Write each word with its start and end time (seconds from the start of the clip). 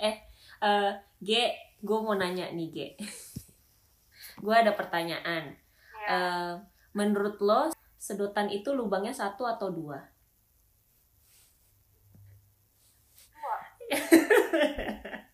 eh 0.00 0.16
uh, 0.62 0.92
G 1.20 1.52
gue 1.82 1.98
mau 2.00 2.14
nanya 2.16 2.50
nih 2.52 2.68
G 2.72 2.78
gue 4.44 4.54
ada 4.54 4.72
pertanyaan 4.76 5.56
ya. 6.04 6.08
uh, 6.08 6.52
menurut 6.96 7.40
lo 7.40 7.72
sedotan 7.96 8.48
itu 8.52 8.72
lubangnya 8.72 9.12
satu 9.12 9.44
atau 9.48 9.68
dua 9.72 10.00
Dua. 13.16 13.58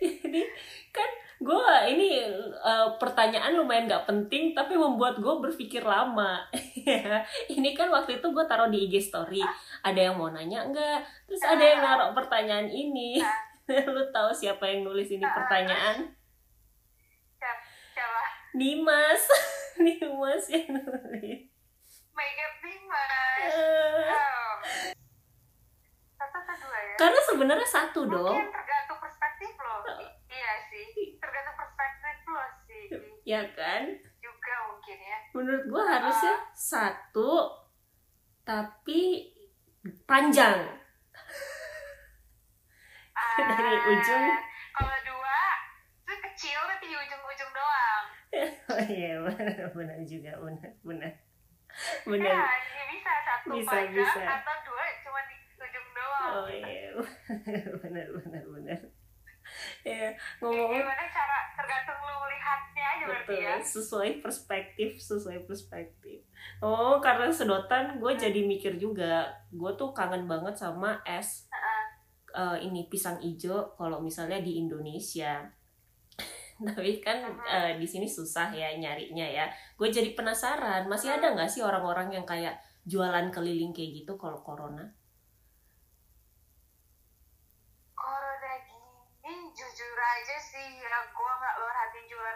jadi 0.00 0.42
kan 0.92 1.10
gue 1.36 1.66
ini 1.92 2.08
uh, 2.64 2.96
pertanyaan 2.96 3.56
lumayan 3.56 3.88
gak 3.88 4.08
penting 4.08 4.56
tapi 4.56 4.76
membuat 4.76 5.20
gue 5.20 5.34
berpikir 5.40 5.84
lama 5.84 6.48
Ya, 6.86 7.18
ini 7.50 7.74
kan 7.74 7.90
waktu 7.90 8.22
itu 8.22 8.26
gue 8.30 8.44
taruh 8.46 8.70
di 8.70 8.86
IG 8.86 9.10
story 9.10 9.42
ada 9.82 9.98
yang 9.98 10.14
mau 10.14 10.30
nanya 10.30 10.62
enggak 10.62 11.02
terus 11.26 11.42
ada 11.42 11.58
yang 11.58 11.82
naruh 11.82 12.14
pertanyaan 12.14 12.70
ini 12.70 13.18
lu 13.94 14.02
tahu 14.14 14.30
siapa 14.30 14.62
yang 14.70 14.86
nulis 14.86 15.10
ini 15.10 15.26
pertanyaan 15.26 16.14
Siapa? 17.90 18.22
Dimas 18.54 19.22
Dimas 19.74 20.44
yang 20.54 20.78
nulis 20.78 21.50
up 22.16 22.54
Dimas. 22.62 23.52
Oh. 23.52 24.54
Satu 26.16 26.36
atau 26.38 26.54
dua 26.54 26.78
ya? 26.78 26.94
karena 26.96 27.20
sebenarnya 27.26 27.68
satu 27.68 28.00
dong 28.06 28.38
Mungkin 28.38 28.54
tergantung 28.54 28.98
perspektif 29.02 29.52
lo. 29.58 29.76
I- 30.00 30.14
iya 30.30 30.52
sih. 30.70 30.86
Tergantung 31.18 31.56
perspektif 31.58 32.16
lo 32.30 32.44
sih. 32.64 32.84
ya 33.26 33.42
kan 33.58 33.82
Juga 34.22 34.54
mungkin 34.70 34.98
ya. 35.02 35.18
menurut 35.34 35.64
gue 35.66 35.82
harusnya 35.82 36.34
satu 36.66 37.46
tapi 38.42 39.30
panjang 40.02 40.66
Dari 43.36 43.76
Ah, 43.76 43.86
ujung. 43.86 44.26
Kalau 44.72 44.98
dua, 45.02 45.38
itu 46.02 46.14
kecil 46.20 46.58
tapi 46.66 46.84
di 46.84 46.96
ujung-ujung 46.96 47.52
doang. 47.52 48.04
oh 48.72 48.80
iya 48.82 49.12
benar 49.22 49.68
benar 49.72 49.98
juga 50.04 50.32
benar 50.36 50.72
benar 50.82 51.12
Ya, 51.76 52.08
benar 52.08 52.40
ini 52.56 52.96
bisa 52.96 53.12
satu 53.20 53.52
Bisa, 53.52 53.68
panjang 53.68 53.92
bisa. 54.00 54.22
atau 54.24 54.56
dua 54.64 54.84
cuma 54.98 55.20
di 55.24 55.36
ujung 55.54 55.88
doang. 55.92 56.32
oh 56.34 56.48
iya 56.48 56.88
benar 57.84 58.06
benar 58.16 58.42
benar 58.48 58.80
ya 59.84 60.08
ngomong 60.40 60.72
Gimana 60.72 61.04
cara 61.06 61.38
tergantung 61.52 62.00
lu 62.00 62.14
melihatnya 62.18 62.84
aja 62.88 62.95
berarti 62.95 62.95
betul 63.06 63.38
ya. 63.38 63.54
sesuai 63.62 64.10
perspektif 64.20 64.98
sesuai 64.98 65.46
perspektif. 65.46 66.26
Oh 66.60 66.98
karena 66.98 67.30
sedotan 67.30 68.02
gue 68.02 68.12
jadi 68.18 68.44
mikir 68.44 68.76
juga 68.76 69.30
gue 69.54 69.72
tuh 69.78 69.94
kangen 69.94 70.26
banget 70.26 70.58
sama 70.58 71.00
es 71.06 71.46
Heeh. 71.48 71.84
eh, 72.36 72.58
ini 72.66 72.90
pisang 72.90 73.16
ijo 73.22 73.72
kalau 73.78 74.02
misalnya 74.02 74.42
di 74.42 74.58
Indonesia. 74.58 75.46
Tapi 76.66 77.00
kan 77.00 77.22
eh, 77.46 77.78
di 77.78 77.86
sini 77.88 78.10
susah 78.10 78.50
ya 78.52 78.74
nyarinya 78.76 79.24
ya. 79.24 79.46
Gue 79.78 79.88
jadi 79.88 80.12
penasaran 80.12 80.90
masih 80.90 81.14
ada 81.14 81.32
nggak 81.32 81.48
sih 81.48 81.62
orang-orang 81.64 82.12
yang 82.12 82.26
kayak 82.28 82.58
jualan 82.86 83.30
keliling 83.34 83.74
kayak 83.74 84.04
gitu 84.04 84.14
kalau 84.14 84.38
Corona 84.46 84.86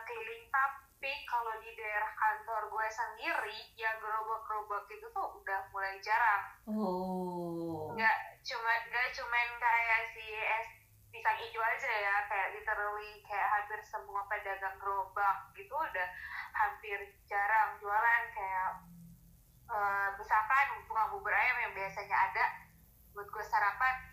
keliling. 0.06 0.44
Tapi 0.52 1.12
kalau 1.28 1.54
di 1.64 1.70
daerah 1.76 2.12
kantor 2.16 2.62
gue 2.68 2.86
sendiri 2.92 3.58
yang 3.80 3.96
gerobak-gerobak 4.00 4.84
itu 4.92 5.06
tuh 5.10 5.26
udah 5.40 5.60
mulai 5.72 5.96
jarang. 6.04 6.44
Oh. 6.68 7.92
Nggak 7.96 8.30
cuma 8.40 8.72
nggak 8.88 9.08
cuman 9.12 9.48
kayak 9.60 10.00
si 10.16 10.24
es 10.32 10.80
pisang 11.10 11.36
hijau 11.42 11.60
aja 11.60 11.90
ya 11.90 12.16
kayak 12.30 12.54
literally 12.54 13.18
kayak 13.26 13.48
hampir 13.50 13.82
semua 13.82 14.22
pedagang 14.30 14.78
gerobak 14.78 15.50
gitu 15.58 15.74
udah 15.74 16.08
hampir 16.54 17.18
jarang 17.26 17.74
jualan 17.82 18.22
kayak 18.30 18.70
eh, 19.66 20.08
misalkan 20.14 20.66
bunga 20.86 21.10
bubur 21.10 21.34
ayam 21.34 21.58
yang 21.66 21.74
biasanya 21.74 22.14
ada 22.14 22.44
buat 23.12 23.26
gue 23.26 23.44
sarapan 23.44 24.06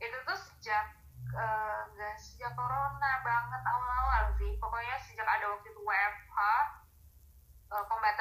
itu 0.00 0.16
tuh 0.24 0.38
sejak 0.40 0.96
eh, 1.36 1.80
nggak 1.92 2.16
sejak 2.16 2.56
corona 2.56 3.12
banget 3.20 3.62
awal-awal 3.68 4.32
sih 4.40 4.56
pokoknya 4.56 4.96
sejak 4.96 5.28
ada 5.28 5.44
waktu 5.52 5.68
itu 5.68 5.80
WFH 5.84 6.40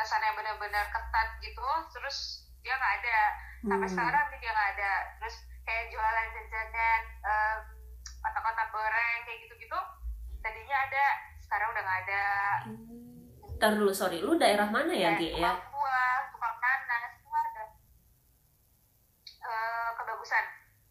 pembatasannya 0.09 0.41
benar-benar 0.41 0.85
ketat 0.89 1.29
gitu 1.37 1.61
terus 1.93 2.17
dia 2.65 2.73
nggak 2.73 2.93
ada. 2.97 3.19
Sampai 3.61 3.85
Hmm. 3.85 3.93
sekarang 3.93 4.25
dia 4.33 4.49
nggak 4.49 4.69
ada. 4.73 4.93
Terus 5.21 5.35
kayak 5.61 5.85
jualan 5.93 6.27
jajanan 6.33 7.01
em, 7.21 7.59
kotak-kotak 8.17 8.67
goreng 8.73 9.19
kayak 9.21 9.37
gitu-gitu 9.45 9.79
tadinya 10.41 10.77
ada 10.81 11.05
sekarang 11.37 11.67
udah 11.69 11.83
nggak 11.85 11.99
ada. 12.09 12.25
Ntar 13.53 13.71
dulu 13.77 13.93
sorry 13.93 14.17
lu 14.17 14.33
daerah 14.33 14.65
mana 14.65 14.89
ya 14.89 15.13
Gi 15.13 15.29
ya? 15.37 15.53
buah 15.69 16.33
tukang 16.33 16.57
nanas 16.57 17.13
itu 17.13 17.29
ada. 17.29 17.63
Eh, 19.29 19.89
kebagusan. 19.93 20.45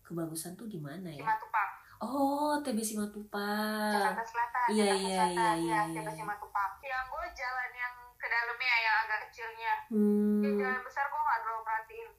Kebagusan 0.06 0.52
tuh 0.54 0.70
di 0.70 0.78
mana 0.78 1.10
ya? 1.10 1.26
Matupang 1.26 1.70
oh 1.98 2.54
TB 2.62 2.78
Simatupang. 2.78 3.90
Jakarta 3.90 4.22
Selatan 4.22 4.66
Iya, 4.70 4.94
iya, 4.94 4.94
iya, 4.94 5.26
ya 5.26 5.50
iya, 5.58 5.78
Tebas 5.90 6.14
iya. 6.14 6.22
Kecilnya. 9.38 9.74
Di 9.86 9.94
hmm. 10.50 10.58
jalan 10.58 10.82
besar 10.82 11.06
gue 11.06 11.20
nggak 11.22 11.40
terlalu 11.46 11.62
perhatiin 11.62 12.10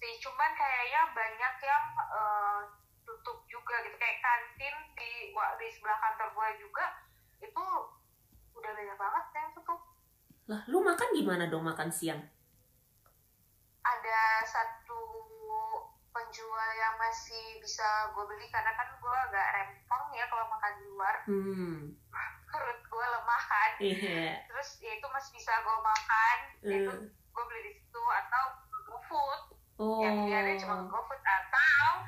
sih. 0.00 0.14
Cuman 0.24 0.50
kayaknya 0.56 1.02
banyak 1.12 1.54
yang 1.60 1.84
eh, 2.00 2.60
tutup 3.04 3.44
juga 3.44 3.84
gitu. 3.84 3.96
Kayak 4.00 4.24
kantin 4.24 4.76
di 4.96 5.36
di 5.36 5.66
sebelah 5.68 6.00
kantor 6.00 6.28
gue 6.32 6.48
juga 6.64 6.84
itu 7.44 7.64
udah 8.56 8.72
banyak 8.72 8.96
banget 8.96 9.24
yang 9.36 9.52
tutup. 9.52 9.80
Lah 10.48 10.64
lu 10.72 10.80
makan 10.80 11.08
gimana 11.12 11.44
dong 11.52 11.68
makan 11.68 11.92
siang? 11.92 12.24
Ada 13.84 14.20
satu 14.48 15.28
penjual 16.10 16.70
yang 16.80 16.96
masih 16.96 17.60
bisa 17.60 17.84
gue 18.16 18.24
beli 18.24 18.48
karena 18.48 18.72
kan 18.80 18.88
gue 18.96 19.14
agak 19.28 19.46
rempong 19.60 20.04
ya 20.16 20.24
kalau 20.32 20.48
makan 20.48 20.72
di 20.80 20.84
luar. 20.88 21.16
Hmm. 21.28 21.76
Perut 22.48 22.80
gue 22.80 23.06
lemah 23.12 23.42
kan 23.44 23.70
iya 23.78 24.49
terus 24.60 24.76
ya 24.84 24.92
itu 24.92 25.08
masih 25.08 25.32
bisa 25.40 25.56
gue 25.64 25.78
makan 25.80 26.36
itu 26.68 26.92
Eh, 26.92 27.08
gue 27.08 27.44
beli 27.48 27.60
di 27.64 27.72
situ 27.80 27.96
atau 27.96 28.44
GoFood. 28.92 29.56
Oh. 29.80 30.04
yang 30.04 30.28
dia 30.28 30.44
ada 30.44 30.52
cuma 30.60 30.84
GoFood 30.84 31.22
atau 31.24 32.04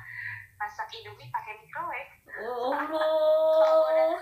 masak 0.61 0.85
Indomie 0.93 1.33
pakai 1.33 1.57
microwave. 1.57 2.13
Oh 2.45 2.77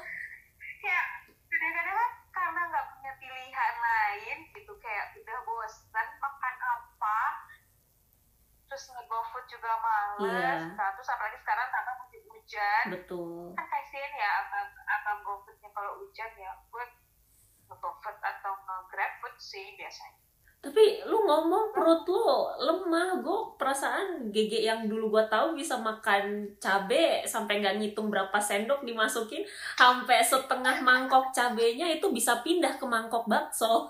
ya 0.87 1.01
kadang-kadang 1.27 1.95
kan 1.99 2.11
karena 2.31 2.61
nggak 2.71 2.85
punya 2.95 3.11
pilihan 3.19 3.75
lain 3.83 4.37
gitu 4.55 4.79
kayak 4.79 5.11
udah 5.19 5.37
bosan 5.43 6.07
makan 6.23 6.55
apa 6.55 7.19
terus 8.71 8.87
nge-GoFood 8.95 9.43
juga 9.51 9.75
males. 9.83 10.39
Iya. 10.39 10.71
nah, 10.79 10.95
terus 10.95 11.11
apalagi 11.11 11.35
sekarang 11.43 11.67
karena 11.67 11.91
musim 11.99 12.23
hujan. 12.31 12.95
Betul 12.95 13.51
kan 13.59 13.67
kasihan 13.67 14.11
ya 14.15 14.29
abang 14.39 14.71
abang 14.87 15.19
GoFoodnya 15.27 15.67
kalau 15.75 15.99
hujan 15.99 16.31
ya 16.39 16.55
gue 16.71 16.85
nge-GoFood 17.71 18.17
atau 18.19 18.53
nge-GrabFood 18.67 19.35
sih 19.39 19.79
biasanya 19.91 20.19
Tapi 20.61 20.83
lu 21.03 21.25
ngomong 21.25 21.73
perut 21.73 22.05
lu 22.05 22.21
lemah, 22.55 23.17
gue 23.17 23.39
perasaan 23.57 24.29
GG 24.29 24.61
yang 24.61 24.85
dulu 24.85 25.09
gue 25.09 25.25
tahu 25.25 25.57
bisa 25.57 25.73
makan 25.75 26.21
cabe 26.55 27.25
sampai 27.25 27.57
nggak 27.57 27.81
ngitung 27.81 28.07
berapa 28.07 28.37
sendok 28.37 28.85
dimasukin, 28.85 29.41
sampai 29.73 30.21
setengah 30.21 30.77
mangkok 30.79 31.33
cabenya 31.33 31.89
itu 31.89 32.05
bisa 32.13 32.45
pindah 32.45 32.77
ke 32.77 32.85
mangkok 32.85 33.25
bakso. 33.25 33.89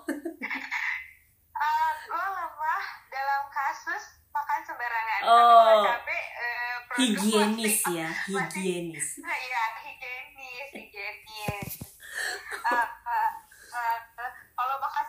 Eh, 1.54 1.92
gue 2.02 2.24
lemah 2.32 2.82
dalam 3.06 3.42
kasus 3.46 4.02
makan 4.28 4.60
sembarangan 4.64 5.20
Oh. 5.22 5.84
Cabe 5.84 6.18
produk 6.88 6.98
Higienis 6.98 7.76
masih- 7.78 7.94
ya, 7.94 8.08
higienis. 8.32 9.06
Iya 9.46 9.62
higienis 9.78 10.70
higienis 10.72 11.70
Eh, 12.64 12.74
eh, 12.74 13.30
eh, 13.70 13.98
eh, 14.18 14.30
kalau 14.52 14.76
makan 14.76 15.04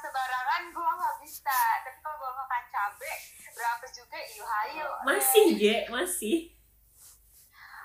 sembarangan 0.63 0.71
gue 0.71 0.99
nggak 1.03 1.17
bisa 1.19 1.59
tapi 1.83 1.97
kalau 1.99 2.15
gue 2.15 2.31
makan 2.31 2.63
cabe 2.71 3.11
berapa 3.51 3.85
juga 3.91 4.17
iyo 4.23 4.43
hayo 4.47 4.87
Masih, 5.03 5.45
G, 5.59 5.63
masih. 5.91 6.37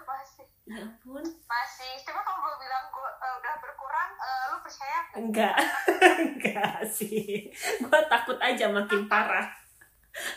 masih 0.06 0.46
Ya 0.68 0.84
ampun. 0.84 1.24
masih 1.24 1.92
cuma 2.04 2.20
kalau 2.22 2.38
gue 2.38 2.54
bilang 2.60 2.86
gue 2.88 3.08
eh, 3.18 3.34
udah 3.34 3.54
berkurang 3.58 4.10
eh, 4.14 4.42
lu 4.52 4.56
percaya 4.60 4.96
nggak? 5.00 5.16
Enggak, 5.18 5.56
enggak 6.28 6.78
sih. 6.86 7.48
Gue 7.80 8.00
takut 8.06 8.36
aja 8.36 8.68
makin 8.68 9.08
parah. 9.08 9.48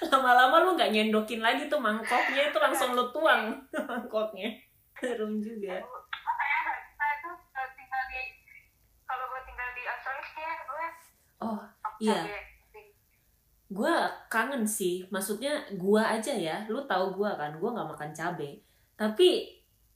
Lama-lama 0.02 0.64
lu 0.64 0.80
nggak 0.80 0.92
nyendokin 0.92 1.44
lagi 1.44 1.68
tuh 1.68 1.78
mangkoknya, 1.78 2.48
itu 2.48 2.58
langsung 2.58 2.96
lu 2.96 3.12
tuang 3.12 3.60
mangkoknya. 3.92 4.56
Serem 4.96 5.44
juga. 5.44 5.84
Oh, 11.42 11.58
Iya. 12.01 12.25
gue 13.71 13.95
kangen 14.27 14.68
sih 14.68 15.00
maksudnya 15.07 15.56
gue 15.80 16.01
aja 16.03 16.36
ya 16.36 16.68
lu 16.68 16.83
tahu 16.83 17.15
gue 17.15 17.30
kan 17.39 17.56
gue 17.56 17.69
nggak 17.71 17.89
makan 17.95 18.12
cabe. 18.12 18.59
Tapi 19.00 19.48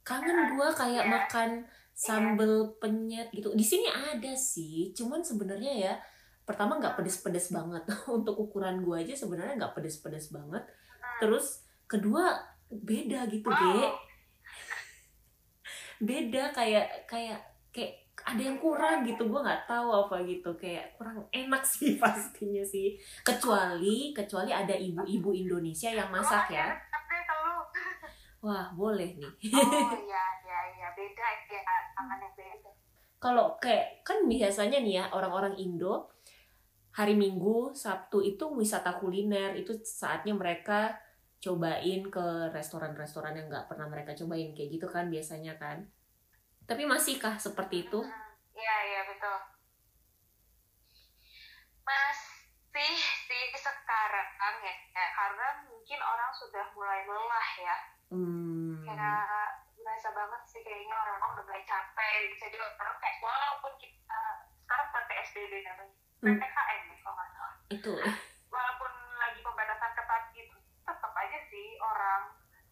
kangen 0.05 0.55
gue 0.55 0.67
kayak 0.71 1.03
Iya. 1.03 1.11
makan 1.11 1.49
sambel 1.91 2.71
penyet 2.79 3.27
gitu. 3.35 3.51
Di 3.51 3.65
sini 3.65 3.91
ada 3.91 4.31
sih 4.31 4.95
cuman 4.95 5.19
sebenarnya 5.19 5.73
ya 5.75 5.93
pertama 6.47 6.79
nggak 6.79 6.95
pedes-pedes 6.95 7.51
banget. 7.51 7.83
Untuk 8.15 8.39
ukuran 8.39 8.79
gue 8.79 8.95
aja 8.95 9.11
sebenarnya 9.11 9.59
nggak 9.59 9.75
pedes-pedes 9.75 10.31
banget. 10.31 10.63
Terus 11.19 11.65
kedua 11.89 12.31
beda 12.71 13.27
gitu 13.27 13.49
ge 13.51 13.91
beda 16.07 16.51
kayak 16.51 17.07
kayak 17.07 17.39
kayak 17.71 18.04
ada 18.23 18.39
yang 18.39 18.55
kurang 18.57 19.03
gitu 19.03 19.27
gue 19.27 19.39
nggak 19.43 19.67
tahu 19.67 19.89
apa 19.91 20.23
gitu. 20.23 20.49
Kayak 20.55 20.95
kurang 20.95 21.19
enak 21.29 21.63
sih 21.73 21.99
pastinya 21.99 22.63
sih. 22.63 22.95
Kecuali 23.21 24.15
kecuali 24.15 24.55
ada 24.55 24.71
ibu-ibu 24.71 25.35
Indonesia 25.35 25.91
yang 25.91 26.07
masak 26.07 26.55
ya. 26.55 26.71
wah 28.45 28.69
boleh 28.77 29.17
nih. 29.17 29.31
Oh 29.51 29.91
iya 30.07 30.25
iya 30.45 30.59
iya. 30.77 30.87
Beda 30.95 31.25
ya 31.49 31.61
beda. 32.31 32.71
kalau 33.19 33.57
kayak 33.57 34.05
kan 34.05 34.21
biasanya 34.29 34.85
nih 34.85 35.01
ya 35.01 35.05
orang-orang 35.09 35.57
Indo 35.57 36.13
hari 36.93 37.17
Minggu 37.17 37.73
Sabtu 37.73 38.21
itu 38.21 38.45
wisata 38.53 39.01
kuliner. 39.01 39.57
Itu 39.57 39.75
saatnya 39.81 40.37
mereka 40.37 40.93
cobain 41.41 42.01
ke 42.09 42.25
restoran-restoran 42.53 43.37
yang 43.37 43.49
nggak 43.49 43.65
pernah 43.65 43.89
mereka 43.89 44.13
cobain. 44.13 44.53
Kayak 44.53 44.69
gitu 44.77 44.87
kan 44.87 45.09
biasanya 45.09 45.57
kan 45.57 45.89
tapi 46.65 46.83
masihkah 46.83 47.37
seperti 47.37 47.85
itu 47.85 47.99
Hmm, 48.01 48.23
Iya 48.51 48.75
iya 48.85 49.01
betul. 49.05 49.37
Masih 51.85 52.33
sih 52.71 52.93
sekarang 53.55 54.29
ya 54.59 54.75
karena 55.13 55.47
mungkin 55.65 55.99
orang 56.01 56.31
sudah 56.33 56.65
mulai 56.71 57.03
lelah 57.03 57.49
ya. 57.57 57.77
hmm. 58.09 58.83
Kayak 58.83 59.49
berasa 59.75 60.09
banget 60.11 60.41
sih 60.45 60.61
kayaknya 60.61 60.95
orang-orang 60.95 61.31
udah 61.35 61.45
mulai 61.45 61.63
capek. 61.63 62.11
Jadi 62.35 62.55
orang 62.57 62.97
kayak 62.97 63.17
walaupun 63.21 63.73
kita 63.77 64.21
sekarang 64.59 64.85
bukan 64.89 65.03
PSBB 65.05 65.53
namanya, 65.61 65.95
Hmm. 66.15 66.35
PPKM 66.35 66.81
nih 66.89 66.99
kalau 66.99 67.13
nggak 67.13 67.29
salah. 67.29 67.53
itu 67.69 67.93
Walaupun 68.49 68.91
lagi 69.15 69.39
pembatasan 69.39 69.91
ketat 69.93 70.23
gitu, 70.31 70.55
tetap 70.81 71.13
aja 71.13 71.39
sih 71.45 71.67
orang 71.77 72.21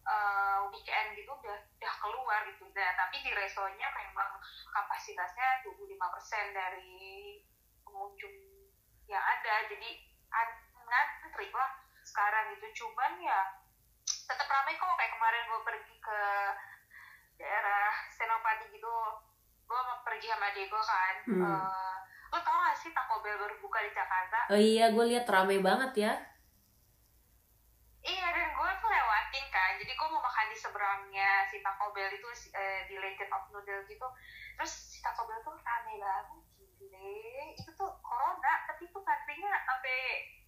eh, 0.04 0.58
weekend 0.68 1.08
gitu 1.14 1.30
udah 1.30 1.58
udah 1.84 1.94
keluar 2.00 2.40
gitu. 2.48 2.64
Nah, 2.72 2.96
tapi 2.96 3.20
di 3.20 3.28
restonya 3.36 3.92
memang 3.92 4.40
kapasitasnya 4.72 5.68
25% 5.68 6.56
dari 6.56 7.36
pengunjung 7.84 8.36
yang 9.04 9.20
ada. 9.20 9.68
Jadi 9.68 10.00
an- 10.32 10.64
ngantri 10.88 11.52
lah 11.52 11.70
sekarang 12.00 12.56
gitu. 12.56 12.88
Cuman 12.88 13.20
ya 13.20 13.60
tetap 14.04 14.48
ramai 14.48 14.80
kok 14.80 14.96
kayak 14.96 15.12
kemarin 15.12 15.44
gue 15.44 15.60
pergi 15.60 15.94
ke 16.00 16.20
daerah 17.36 17.92
Senopati 18.14 18.72
gitu 18.72 18.94
gue 19.64 19.80
mau 19.80 20.00
pergi 20.04 20.26
sama 20.28 20.48
Diego 20.52 20.80
kan 20.80 21.14
Hmm. 21.24 21.40
Eh, 21.40 21.96
lo 22.30 22.38
tau 22.44 22.52
gak 22.52 22.76
sih 22.76 22.92
Taco 22.92 23.24
Bell 23.24 23.40
baru 23.40 23.56
buka 23.64 23.80
di 23.80 23.90
Jakarta 23.96 24.38
oh 24.52 24.60
iya 24.60 24.92
gue 24.92 25.04
lihat 25.08 25.24
rame 25.24 25.56
banget 25.64 25.92
ya 25.96 26.12
Iya 28.04 28.26
dan 28.28 28.43
kan, 29.74 29.82
jadi 29.82 29.92
gue 29.92 30.08
mau 30.08 30.22
makan 30.22 30.46
di 30.46 30.56
seberangnya 30.56 31.30
si 31.44 31.58
Taco 31.58 31.90
Bell 31.90 32.06
itu 32.08 32.24
eh, 32.52 32.86
di 32.86 32.94
Legend 32.94 33.26
of 33.28 33.50
Noodle 33.50 33.82
gitu. 33.84 34.06
Terus 34.54 34.70
si 34.70 34.98
Taco 35.00 35.26
Bell 35.26 35.42
tuh 35.42 35.58
rame 35.58 35.98
banget, 35.98 36.46
gile. 36.78 37.18
Itu 37.52 37.74
tuh 37.74 37.90
corona, 37.98 38.62
tapi 38.64 38.86
tuh 38.86 39.02
ngantrinya 39.02 39.52
sampai 39.64 39.96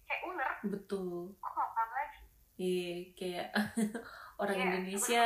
kayak 0.01 0.21
ular. 0.23 0.51
betul 0.63 1.35
Kok 1.35 1.51
makan 1.53 1.87
lagi? 1.91 2.19
iya 2.55 2.93
kayak 3.13 3.47
orang 4.41 4.55
Iya, 4.55 4.65
Indonesia 4.65 5.25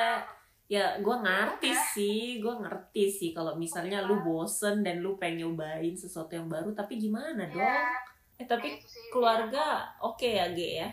ya 0.65 0.85
gue 0.97 1.15
ngerti 1.17 1.69
Udah. 1.69 1.87
sih 1.93 2.19
gue 2.37 2.55
ngerti 2.57 3.03
sih 3.07 3.29
kalau 3.31 3.55
misalnya 3.55 4.01
lu 4.01 4.19
bosen 4.19 4.81
dan 4.81 4.99
lu 4.99 5.15
pengen 5.15 5.47
nyobain 5.47 5.93
sesuatu 5.93 6.31
yang 6.31 6.47
baru 6.47 6.71
tapi 6.71 6.95
gimana 6.97 7.43
Iya, 7.45 7.53
dong 7.53 7.87
eh 8.35 8.47
tapi 8.47 8.67
itu 8.73 8.87
sih. 8.89 9.07
keluarga 9.09 9.63
oke 10.01 10.25
ya 10.25 10.49
Ge 10.49 10.69
ya 10.77 10.89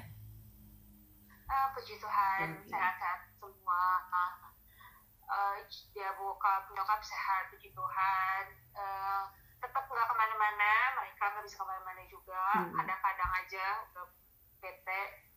Ah, 1.49 1.73
puji 1.73 1.97
Tuhan, 1.97 2.47
Oke. 2.61 2.69
sehat-sehat 2.69 3.21
semua. 3.41 3.85
Eh, 5.29 5.57
dia 5.93 6.13
bokap, 6.17 6.69
nyokap 6.73 7.01
sehat, 7.01 7.53
puji 7.53 7.73
Tuhan. 7.73 8.45
Eh, 8.77 9.23
tetap 9.59 9.85
nggak 9.89 10.07
ke 10.07 10.15
mana-mana, 10.15 10.73
mereka 11.01 11.33
nggak 11.33 11.45
bisa 11.45 11.57
ke 11.61 11.67
mana-mana 11.67 12.03
juga. 12.07 12.45
Hmm. 12.53 12.73
Kadang-kadang 12.77 13.31
aja 13.33 13.65
udah 13.91 14.07
bete 14.61 15.29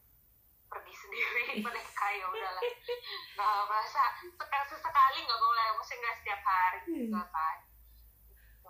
pergi 0.72 0.94
sendiri 1.04 1.60
mereka 1.60 2.06
ya 2.16 2.26
udahlah 2.32 2.64
nggak 2.64 3.56
merasa 3.68 4.02
sekali 4.24 4.64
sesekali 4.72 5.20
nggak 5.28 5.42
boleh 5.44 5.68
mesti 5.76 5.94
nggak 6.00 6.16
setiap 6.24 6.42
hari 6.48 6.80
juga 6.88 7.22
kan 7.28 7.58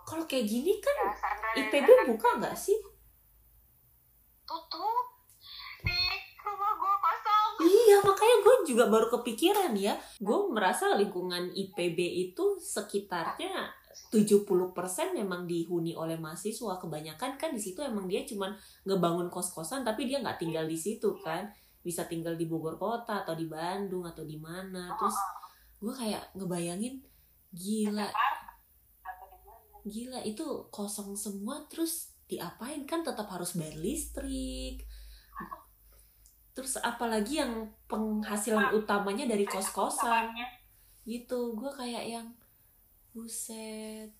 kalau 0.02 0.24
kayak 0.26 0.50
gini 0.50 0.82
kan 0.82 0.94
ya 0.98 1.14
IPB 1.62 1.86
anak 1.86 2.08
buka 2.10 2.28
nggak 2.42 2.56
sih 2.58 2.74
tutup 4.42 5.06
di 5.86 5.98
rumah 6.42 6.74
gua 6.74 6.94
kosong 6.98 7.50
Iya, 7.62 8.02
makanya 8.02 8.31
gue 8.42 8.56
juga 8.66 8.90
baru 8.90 9.08
kepikiran 9.08 9.72
ya. 9.78 9.94
Gue 10.18 10.50
merasa 10.50 10.92
lingkungan 10.98 11.54
IPB 11.54 11.98
itu 12.28 12.58
sekitarnya 12.58 13.70
70% 14.12 14.44
memang 15.16 15.46
dihuni 15.48 15.94
oleh 15.94 16.18
mahasiswa. 16.18 16.76
Kebanyakan 16.82 17.38
kan 17.38 17.50
di 17.54 17.62
situ 17.62 17.80
emang 17.80 18.10
dia 18.10 18.26
cuman 18.26 18.52
ngebangun 18.84 19.30
kos-kosan 19.30 19.86
tapi 19.86 20.10
dia 20.10 20.20
nggak 20.20 20.42
tinggal 20.42 20.66
di 20.66 20.76
situ 20.76 21.16
kan. 21.22 21.48
Bisa 21.82 22.06
tinggal 22.10 22.34
di 22.34 22.44
Bogor 22.46 22.76
kota 22.76 23.22
atau 23.22 23.32
di 23.32 23.46
Bandung 23.46 24.04
atau 24.04 24.26
di 24.26 24.36
mana. 24.36 24.92
Terus 24.98 25.16
gue 25.82 25.94
kayak 25.94 26.34
ngebayangin 26.38 27.02
gila, 27.52 28.06
gila 29.82 30.20
itu 30.24 30.46
kosong 30.70 31.18
semua 31.18 31.66
terus 31.68 32.14
diapain 32.30 32.86
kan 32.88 33.04
tetap 33.04 33.28
harus 33.28 33.52
bayar 33.58 33.76
listrik. 33.76 34.88
Terus 36.52 36.76
apalagi 36.80 37.40
yang 37.40 37.72
penghasilan 37.88 38.76
utamanya 38.76 39.24
dari 39.24 39.48
kos-kosan 39.48 40.36
gitu. 41.08 41.56
Gue 41.56 41.72
kayak 41.72 42.04
yang 42.04 42.26
buset. 43.16 44.12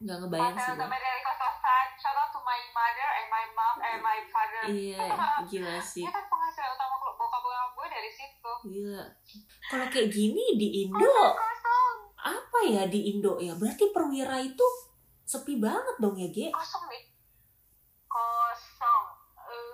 Nggak 0.00 0.16
ngebayang 0.24 0.56
sih. 0.56 0.72
Hotel 0.72 0.88
dari 0.88 1.20
kos-kosan 1.20 1.86
shout 1.96 2.16
out 2.16 2.30
to 2.32 2.40
my 2.44 2.60
mother 2.72 3.08
and 3.20 3.28
my 3.32 3.44
mom 3.56 3.76
and 3.80 4.00
my 4.04 4.18
father 4.28 4.62
Iya, 4.68 5.04
gila 5.48 5.76
sih. 5.80 6.04
Dia 6.04 6.12
kan 6.12 6.24
penghasilan 6.28 6.70
utama 6.76 6.94
bokap 7.00 7.40
bokap 7.44 7.70
gue 7.76 7.86
dari 7.92 8.10
situ 8.12 8.52
Gila. 8.68 9.04
Kalau 9.68 9.86
kayak 9.92 10.08
gini 10.12 10.44
di 10.60 10.84
Indo, 10.84 11.16
apa 12.16 12.58
ya 12.68 12.88
di 12.88 13.12
Indo 13.12 13.36
ya? 13.40 13.52
Berarti 13.56 13.92
perwira 13.92 14.40
itu 14.40 14.64
sepi 15.26 15.58
banget 15.58 15.96
dong 15.98 16.14
ya, 16.14 16.30
Ge? 16.30 16.54
kosong 16.54 16.86
nih 16.86 17.02
kosong 18.06 19.04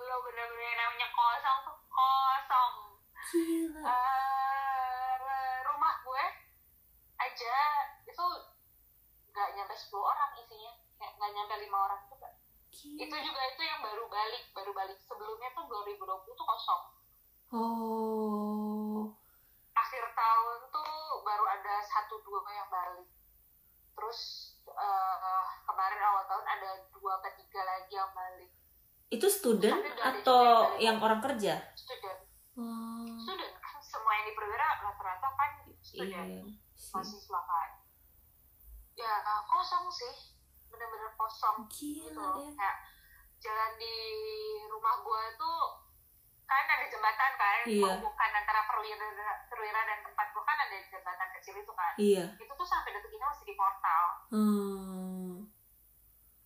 lo 0.09 0.15
bener-bener 0.25 0.73
namanya 0.75 1.07
kosong 1.13 1.57
tuh 1.61 1.77
kosong 1.87 2.73
Eh, 3.33 5.13
rumah 5.65 5.93
gue 6.05 6.25
aja 7.17 7.57
itu 8.05 8.25
nggak 9.33 9.49
nyampe 9.57 9.73
10 9.73 9.97
orang 9.97 10.29
isinya. 10.37 10.73
Nggak 11.01 11.31
nyampe 11.33 11.53
lima 11.65 11.77
orang 11.89 12.01
juga. 12.05 12.29
Itu 12.69 13.09
Gila. 13.09 13.25
juga 13.25 13.41
itu 13.49 13.61
yang 13.65 13.81
baru 13.81 14.05
balik 14.05 14.43
baru 14.53 14.71
balik. 14.77 14.97
Sebelumnya 15.01 15.49
tuh 15.57 15.65
2020 15.65 16.37
tuh 16.37 16.45
kosong. 16.45 16.83
Oh. 17.53 19.13
akhir 19.73 20.05
tahun 20.17 20.59
tuh 20.73 20.93
baru 21.21 21.45
ada 21.45 21.75
satu 21.85 22.21
dua 22.25 22.41
yang 22.49 22.69
balik. 22.69 23.09
Terus 23.93 24.19
eh, 24.69 25.43
kemarin 25.65 26.01
awal 26.01 26.23
tahun 26.29 26.45
ada 26.49 26.69
dua 26.93 27.17
atau 27.21 27.31
tiga 27.37 27.61
lagi 27.65 27.93
yang 27.93 28.09
balik. 28.13 28.51
Itu 29.09 29.29
student 29.29 29.81
atau 30.01 30.73
yang 30.77 30.97
yang 30.97 31.01
orang 31.01 31.21
kerja? 31.21 31.61
student. 31.77 32.19
Oh. 32.57 33.12
Yang 34.23 34.31
di 34.31 34.33
perwira 34.33 34.67
rata-rata 34.79 35.27
kan 35.29 35.51
student 35.77 36.31
Iya. 36.31 36.47
sih. 36.73 36.89
mahasiswa 36.89 37.39
kan 37.43 37.69
ya 38.95 39.11
eh, 39.11 39.41
kosong 39.45 39.85
sih 39.89 40.15
bener-bener 40.65 41.11
kosong 41.13 41.67
gitu 41.67 42.07
Gila 42.07 42.39
ya. 42.39 42.55
kayak 42.55 42.77
jalan 43.37 43.71
di 43.75 43.95
rumah 44.65 44.95
gue 44.97 45.21
tuh 45.35 45.59
kan 46.45 46.63
ada 46.65 46.85
jembatan 46.85 47.31
kan 47.35 47.59
Iya. 47.65 47.83
menghubungkan 47.83 48.31
antara 48.33 48.63
perwira 48.63 49.07
perwira 49.45 49.79
dan 49.81 49.99
tempat 50.01 50.27
gue 50.29 50.39
kan 50.41 50.57
ada 50.57 50.75
jembatan 50.81 51.29
kecil 51.35 51.55
itu 51.57 51.73
kan 51.73 51.93
Iya. 51.95 52.25
itu 52.33 52.53
tuh 52.53 52.63
sampai 52.65 52.95
detik 52.95 53.11
ini 53.11 53.21
masih 53.21 53.43
di 53.43 53.55
portal 53.55 54.05
Hmm. 54.29 55.51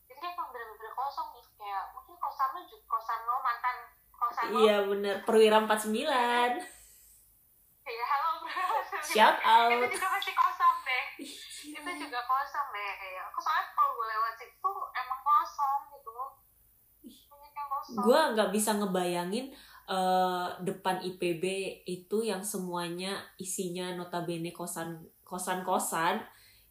jadi 0.07 0.17
kayak 0.19 0.49
bener-bener 0.49 0.93
kosong 0.93 1.29
nih 1.31 1.45
kayak 1.55 1.93
mungkin 1.93 2.17
kosan 2.17 2.49
lo 2.51 2.61
juga 2.63 2.85
kosan 2.89 3.19
lo 3.21 3.35
mantan 3.39 3.75
kosan 4.11 4.45
lo 4.47 4.57
Iya 4.59 4.77
bener. 4.83 5.15
Perwira 5.21 5.61
49. 5.61 6.57
Ya 7.87 8.05
halo 8.05 8.29
bro. 8.43 8.67
Shout 8.99 9.37
itu 9.43 9.47
out. 9.47 9.91
juga 9.95 10.07
masih 10.11 10.33
kosong 10.35 10.75
deh. 10.83 11.05
Itu 11.71 11.89
juga 11.95 12.19
kosong 12.27 12.67
deh 12.75 12.93
ya 13.15 13.21
aku 13.31 13.39
soalnya 13.39 13.71
kalau 13.71 13.91
gue 13.95 14.07
lewat 14.11 14.33
situ 14.35 14.71
emang 14.91 15.21
kosong 15.23 15.81
gitu. 15.95 16.11
Gue 18.03 18.19
nggak 18.35 18.51
bisa 18.51 18.75
ngebayangin 18.75 19.55
eh, 19.87 20.47
depan 20.67 20.99
IPB 20.99 21.43
itu 21.87 22.17
yang 22.27 22.43
semuanya 22.43 23.15
isinya 23.39 23.95
notabene 23.95 24.51
kosan 24.51 25.07
kosan 25.23 25.63
kosan 25.63 26.19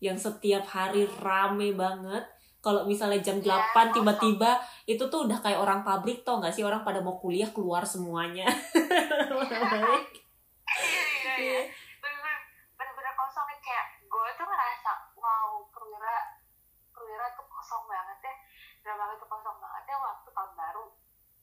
yang 0.05 0.21
setiap 0.21 0.69
hari 0.69 1.09
rame 1.25 1.73
banget. 1.73 2.29
Kalau 2.61 2.83
misalnya 2.83 3.23
jam 3.23 3.39
Iya, 3.39 3.63
8 3.79 3.95
tiba-tiba 3.95 4.59
itu 4.91 4.99
tuh 5.07 5.31
udah 5.31 5.39
kayak 5.39 5.63
orang 5.63 5.87
pabrik 5.87 6.27
tau 6.27 6.43
gak 6.43 6.51
sih? 6.51 6.67
Orang 6.67 6.83
pada 6.83 6.99
mau 6.99 7.15
kuliah 7.15 7.47
keluar 7.55 7.87
semuanya. 7.87 8.43
Iya 10.77 11.35
iya 11.39 11.61
iya 11.63 11.63
bener-bener 12.03 12.41
bener-bener 12.75 13.15
kosong 13.15 13.47
nih 13.49 13.61
kayak 13.63 13.87
gue 14.03 14.29
tuh 14.37 14.47
ngerasa 14.47 14.91
wow 15.17 15.63
perwira 15.71 16.17
perwira 16.91 17.27
tuh 17.39 17.47
kosong 17.49 17.85
banget 17.87 18.19
drama 18.87 19.19
itu 19.19 19.27
kosong 19.27 19.59
banget 19.59 19.83
ya 19.91 19.97
waktu 19.99 20.29
tahun 20.31 20.53
baru. 20.55 20.85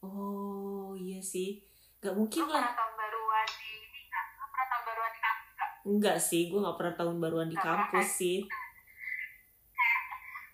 Oh 0.07 0.95
iya 0.95 1.19
sih. 1.19 1.59
Nggak 1.99 2.15
mungkin 2.15 2.47
pernah 2.47 2.71
lah. 2.71 2.71
tahun 2.71 2.95
baruan 2.95 3.47
di 3.59 3.67
ini 3.83 3.99
nggak? 4.07 4.25
Pernah 4.39 4.67
tahun 4.71 4.83
baruan 4.87 5.11
di 5.11 5.19
kampus 5.19 5.51
nggak? 5.51 5.71
enggak 5.83 6.17
sih 6.23 6.41
gue 6.47 6.59
nggak 6.63 6.77
pernah 6.79 6.95
tahun 6.95 7.15
baruan 7.19 7.47
di 7.51 7.57
pernah, 7.59 7.91
kampus 7.91 8.07
sih. 8.15 8.47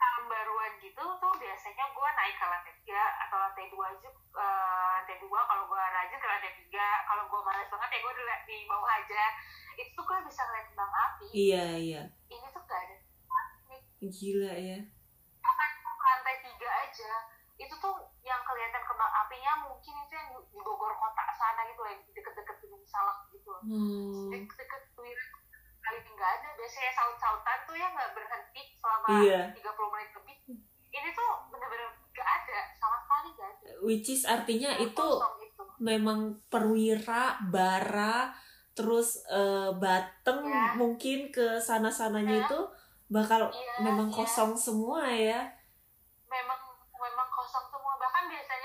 Tahun 0.01 0.23
baruan 0.25 0.71
gitu 0.81 1.03
tuh 1.21 1.33
biasanya 1.37 1.85
gue 1.93 2.09
naik 2.17 2.35
ke 2.41 2.45
lantai 2.49 2.73
tiga 2.81 3.03
atau 3.29 3.37
lantai 3.37 3.65
dua 3.69 3.85
aja 3.93 4.09
eh, 4.09 4.89
lantai 4.97 5.17
dua. 5.21 5.39
Kalau 5.45 5.63
gue 5.69 5.77
rajin 5.77 6.17
ke 6.17 6.25
lantai 6.25 6.51
tiga. 6.57 6.89
Kalau 7.05 7.23
gue 7.29 7.39
males 7.45 7.69
banget 7.69 7.89
ya 7.93 7.99
gue 8.01 8.13
di, 8.17 8.23
di 8.49 8.57
bawah 8.65 8.89
aja. 8.97 9.23
Itu 9.77 9.93
tuh 9.93 10.03
gue 10.09 10.17
bisa 10.25 10.41
ngeliat 10.41 10.65
kembang 10.73 10.89
api. 10.89 11.25
Iya 11.37 11.65
iya. 11.77 12.01
Ini 12.33 12.47
tuh 12.49 12.65
gak 12.65 12.81
ada. 12.81 12.97
Gila 13.99 14.55
ya 14.57 14.79
mungkin 19.79 19.95
itu 19.97 20.13
yang 20.13 20.27
di- 20.29 20.59
Bogor 20.59 20.91
kota 20.93 21.23
sana 21.31 21.63
gitu 21.65 21.81
yang 21.81 21.99
deket-deket 22.05 22.55
Gunung 22.59 22.83
Salak 22.83 23.31
gitu 23.31 23.51
Hmm. 23.63 24.27
deket-deket 24.29 24.83
Wira 24.93 25.25
kali 25.79 25.97
ini 25.97 26.09
nggak 26.11 26.31
ada 26.33 26.47
biasanya 26.53 26.91
saut-sautan 26.91 27.59
tuh 27.63 27.73
ya 27.73 27.87
nggak 27.89 28.11
berhenti 28.11 28.61
selama 28.75 29.07
Iya. 29.17 29.41
30 29.49 29.63
menit 29.89 30.09
lebih 30.13 30.35
ini 30.89 31.09
tuh 31.09 31.31
bener-bener 31.47 31.87
gak 32.11 32.27
ada 32.27 32.59
sama 32.75 32.97
sekali 32.99 33.29
gak 33.33 33.49
ada 33.49 33.69
which 33.79 34.09
is 34.09 34.27
artinya 34.27 34.75
itu 34.75 35.07
itu 35.39 35.63
memang 35.79 36.19
perwira 36.45 37.23
bara 37.47 38.35
terus 38.73 39.23
eh, 39.25 39.71
bateng 39.73 40.43
Ya. 40.43 40.75
mungkin 40.75 41.29
ke 41.29 41.55
sana 41.57 41.87
sananya 41.89 42.35
Ya. 42.35 42.43
itu 42.43 42.59
bakal 43.07 43.47
Iya, 43.47 43.73
memang 43.81 44.11
iya. 44.11 44.15
kosong 44.17 44.53
semua 44.53 45.07
ya 45.07 45.47
memang 46.25 46.59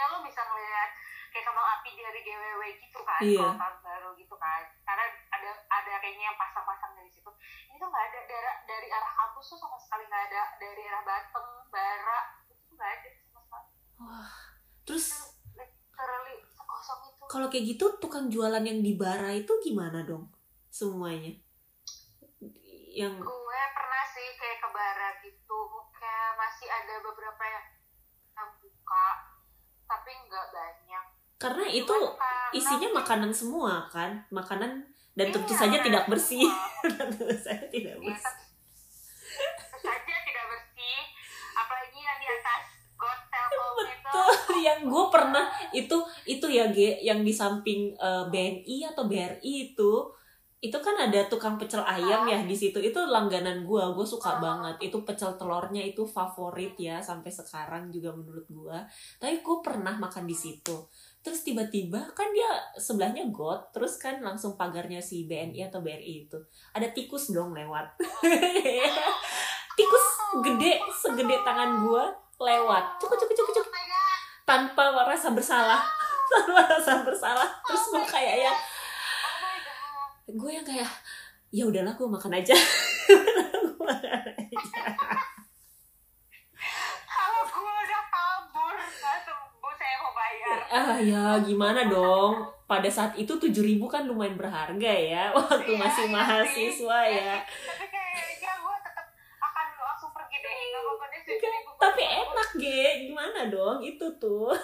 biasanya 0.04 0.20
lo 0.20 0.28
bisa 0.28 0.42
ngeliat 0.44 0.90
kayak 1.32 1.44
kembang 1.48 1.68
api 1.80 1.90
dari 1.96 2.20
GWW 2.20 2.62
gitu 2.76 3.00
kan 3.02 3.20
Iya. 3.24 3.40
kalau 3.40 3.56
tahun 3.56 3.76
baru 3.80 4.10
gitu 4.20 4.36
kan. 4.36 4.62
Karena 4.84 5.04
ada 5.32 5.50
ada 5.72 5.92
kayaknya 5.98 6.24
yang 6.28 6.36
pasang-pasang 6.38 6.92
dari 6.92 7.08
situ. 7.08 7.30
Ini 7.72 7.80
tuh 7.80 7.88
nggak 7.88 8.04
ada 8.12 8.20
dari 8.28 8.50
dari 8.68 8.88
arah 8.92 9.12
kampus 9.16 9.46
tuh 9.48 9.58
sama 9.58 9.80
sekali 9.80 10.04
nggak 10.04 10.24
ada. 10.28 10.42
Dari 10.60 10.82
arah 10.84 11.02
Bateng 11.08 11.48
Bara 11.72 12.20
itu 12.52 12.72
nggak 12.76 12.90
ada 13.00 13.08
sama 13.16 13.40
sekali. 13.40 13.68
Wah 14.04 14.32
terus 14.84 15.06
literally 15.56 16.36
sekosong 16.52 17.00
itu. 17.08 17.24
kalau 17.24 17.46
kayak 17.48 17.64
gitu 17.72 17.84
tukang 17.96 18.28
jualan 18.28 18.60
yang 18.60 18.84
di 18.84 18.92
bara 19.00 19.32
itu 19.32 19.48
gimana 19.64 20.04
dong 20.04 20.28
semuanya? 20.68 21.32
Yang 22.94 23.24
gue 23.24 23.60
pernah 23.72 24.04
sih 24.12 24.28
kayak 24.36 24.60
ke 24.60 24.68
Bara 24.68 25.10
gitu. 25.24 25.60
Kayak 25.96 26.30
masih 26.36 26.68
ada 26.68 26.94
beberapa 27.00 27.42
yang 27.48 27.64
buka 28.60 29.08
tapi 29.84 30.10
nggak 30.26 30.46
banyak 30.50 31.04
karena 31.44 31.64
itu 31.68 31.92
Cuman 31.92 32.56
isinya 32.56 32.88
makanan 32.94 33.30
semua 33.30 33.84
kan? 33.86 34.16
Makanan 34.30 34.80
dan 35.12 35.28
tentu 35.28 35.52
Iya, 35.52 35.60
saja 35.60 35.78
tidak 35.78 36.04
bersih. 36.06 36.48
tentu 36.98 37.28
saja 37.36 37.66
tidak 37.66 37.96
bersih. 37.98 38.32
tentu 39.60 39.78
saja 39.78 40.14
tidak 40.20 40.44
bersih. 40.46 40.98
Apalagi 41.54 41.98
yang 42.00 42.16
di 42.16 42.26
atas 42.28 42.62
got 42.94 43.20
telkom 43.28 43.74
itu 43.82 43.92
Betul, 44.14 44.58
yang 44.60 44.80
gue 44.84 45.04
pernah 45.08 45.44
itu 45.70 45.96
itu 46.24 46.46
ya 46.48 46.70
G 46.70 46.78
yang 47.00 47.20
di 47.20 47.30
samping 47.30 47.92
eh, 47.92 48.24
BNI 48.24 48.76
atau 48.88 49.04
BRI 49.04 49.42
itu 49.68 49.92
itu 50.58 50.78
kan 50.80 50.96
ada 50.96 51.28
tukang 51.28 51.60
pecel 51.60 51.84
ayam 51.84 52.24
ya 52.24 52.40
di 52.40 52.56
situ. 52.56 52.80
Itu 52.80 53.04
langganan 53.04 53.62
gue 53.62 53.84
gue 53.92 54.06
suka 54.08 54.30
Ah. 54.30 54.40
banget. 54.40 54.88
Itu 54.88 55.04
pecel 55.04 55.36
telurnya 55.36 55.84
itu 55.84 56.02
favorit 56.02 56.72
ya 56.74 56.98
sampai 56.98 57.28
sekarang 57.28 57.90
juga 57.90 58.10
menurut 58.10 58.46
gue 58.48 58.78
tapi 59.14 59.38
gue 59.38 59.56
pernah 59.60 59.92
makan 59.94 60.24
di 60.24 60.32
situ 60.32 60.88
terus 61.24 61.40
tiba-tiba 61.40 62.04
kan 62.12 62.28
dia 62.36 62.50
sebelahnya 62.76 63.32
got 63.32 63.72
terus 63.72 63.96
kan 63.96 64.20
langsung 64.20 64.60
pagarnya 64.60 65.00
si 65.00 65.24
BNI 65.24 65.72
atau 65.72 65.80
BRI 65.80 66.28
itu. 66.28 66.38
Ada 66.76 66.92
tikus 66.92 67.32
dong 67.32 67.56
lewat. 67.56 67.96
Tikus 69.78 70.06
gede 70.44 70.78
segede 70.94 71.34
tangan 71.42 71.82
gue 71.82 72.04
lewat. 72.38 73.00
Cukup 73.02 73.16
cukup 73.18 73.34
cukup 73.34 73.52
cukup 73.58 73.72
Oh 74.44 74.92
tanpa 74.92 75.08
rasa 75.08 75.32
bersalah. 75.32 75.80
Tanpa 76.30 76.60
rasa 76.68 77.04
bersalah. 77.04 77.48
Terus 77.68 77.84
gue 77.92 78.04
kayak 78.04 78.36
yang 78.48 78.58
oh 80.28 80.32
gue 80.32 80.50
yang 80.52 80.64
kayak 80.64 80.88
ya 81.52 81.64
udahlah 81.68 81.92
gue 81.92 82.08
makan 82.08 82.32
aja. 82.32 82.56
Gua 83.76 83.92
makan 83.92 84.24
aja. 84.24 84.58
kalau 87.04 87.42
gue 87.44 87.72
udah 87.84 88.02
kabur 88.08 88.76
langsung 88.80 89.40
bu 89.60 89.68
saya 89.76 89.96
mau 90.00 90.12
bayar 90.16 90.63
ah 90.74 90.98
ya 90.98 91.38
gimana 91.40 91.86
dong? 91.86 92.34
Pada 92.64 92.88
saat 92.88 93.12
itu 93.14 93.30
7000 93.30 93.78
kan 93.86 94.02
lumayan 94.08 94.34
berharga 94.34 94.90
ya 94.90 95.24
waktu 95.36 95.70
Iya, 95.70 95.78
masih 95.78 96.06
iya. 96.08 96.14
mahasiswa 96.16 96.98
sih. 97.06 97.16
ya. 97.20 97.34
Tapi 97.44 97.86
kayaknya 97.86 98.52
gue 98.58 98.76
tetap 98.82 99.06
akan 99.38 99.66
langsung 99.78 100.10
pergi 100.10 100.36
deh. 100.40 100.54
Nggak 100.70 100.82
apa-apa 100.82 101.04
deh 101.06 101.20
tujuh 101.28 101.48
ribu 101.50 101.70
tapi 101.76 102.02
enak 102.02 102.48
ge. 102.56 102.82
Gimana 103.08 103.40
dong 103.48 103.78
itu 103.82 104.06
tuh? 104.18 104.50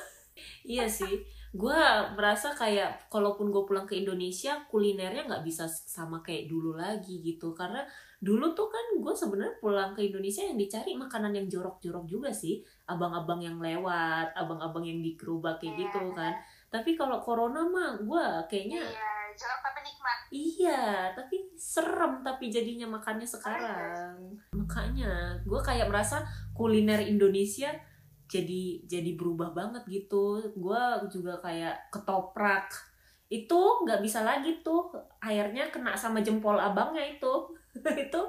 Iya 0.64 0.88
sih. 0.88 1.20
Gue 1.52 1.76
merasa 2.16 2.54
kayak 2.54 3.10
kalaupun 3.12 3.52
gue 3.52 3.62
pulang 3.68 3.84
ke 3.84 3.98
Indonesia 3.98 4.64
kulinernya 4.70 5.28
nggak 5.28 5.44
bisa 5.44 5.68
sama 5.68 6.24
kayak 6.24 6.48
dulu 6.48 6.78
lagi 6.78 7.20
gitu. 7.20 7.52
Karena 7.52 7.84
dulu 8.20 8.52
tuh 8.52 8.68
kan 8.68 9.00
gue 9.00 9.14
sebenarnya 9.16 9.56
pulang 9.58 9.96
ke 9.96 10.04
Indonesia 10.04 10.44
yang 10.44 10.60
dicari 10.60 10.92
makanan 10.92 11.32
yang 11.32 11.48
jorok-jorok 11.48 12.04
juga 12.04 12.28
sih 12.28 12.60
abang-abang 12.84 13.40
yang 13.40 13.56
lewat 13.56 14.36
abang-abang 14.36 14.84
yang 14.84 15.00
di 15.00 15.16
gerobak 15.16 15.56
kayak 15.56 15.72
Iya. 15.72 15.80
gitu 15.88 16.00
kan 16.12 16.34
tapi 16.68 16.92
kalau 16.94 17.16
corona 17.24 17.64
mah 17.64 17.96
gue 17.96 18.24
kayaknya 18.46 18.84
iya 18.84 19.08
jorok 19.32 19.60
tapi 19.64 19.80
nikmat 19.82 20.18
Iya, 20.30 21.10
tapi 21.18 21.42
serem 21.58 22.22
tapi 22.22 22.54
jadinya 22.54 22.86
makannya 22.86 23.26
sekarang. 23.26 24.14
Makanya 24.54 25.42
gue 25.42 25.58
kayak 25.58 25.90
merasa 25.90 26.22
kuliner 26.54 27.02
Indonesia 27.02 27.74
jadi 28.30 28.86
jadi 28.86 29.18
berubah 29.18 29.50
banget 29.50 29.82
gitu. 29.90 30.38
Gue 30.54 30.78
juga 31.10 31.42
kayak 31.42 31.90
ketoprak 31.90 32.70
itu 33.30 33.60
nggak 33.86 34.02
bisa 34.02 34.26
lagi 34.26 34.58
tuh 34.66 34.90
airnya 35.22 35.70
kena 35.70 35.94
sama 35.94 36.18
jempol 36.18 36.58
abangnya 36.58 37.06
itu. 37.06 37.54
Itu 38.10 38.26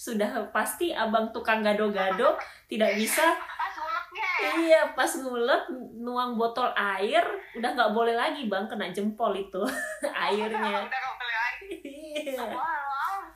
sudah 0.00 0.48
pasti 0.48 0.96
abang 0.96 1.28
tukang 1.28 1.60
gado-gado 1.60 2.40
tidak 2.72 2.96
bisa. 2.96 3.36
Pas 3.36 3.76
ya. 4.16 4.50
Iya 4.56 4.80
pas 4.96 5.12
ngulek 5.20 5.68
nuang 6.00 6.40
botol 6.40 6.72
air 6.72 7.20
udah 7.60 7.70
nggak 7.76 7.92
boleh 7.92 8.16
lagi 8.16 8.48
bang 8.48 8.64
kena 8.64 8.88
jempol 8.88 9.36
itu 9.36 9.60
airnya 10.24 10.88
udah 10.88 10.88
gak 10.88 11.16
boleh 11.20 11.36
lagi. 11.36 11.70
Iya. 11.84 12.48
Wow, 12.48 13.28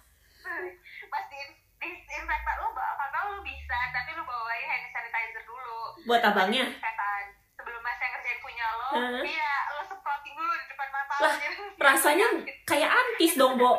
pas 1.12 1.25
di 1.28 1.40
disinfektan 1.85 2.57
lu 2.57 2.73
apa 2.73 3.04
bisa 3.45 3.78
tapi 3.92 4.11
lu 4.16 4.25
bawain 4.25 4.66
hand 4.73 4.88
sanitizer 4.88 5.45
dulu. 5.45 6.00
Buat 6.09 6.25
abangnya? 6.33 6.64
Sebelum 7.61 7.81
mas 7.85 8.00
yang 8.00 8.12
ngerjain 8.16 8.38
punya 8.40 8.66
lo. 8.81 8.88
Iya 9.21 9.51
Lah, 11.23 11.35
rasanya 11.79 12.26
kayak 12.67 12.91
antis 12.91 13.38
dong 13.38 13.55
bo 13.55 13.79